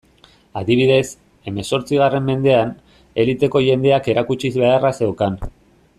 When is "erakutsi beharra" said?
4.15-4.97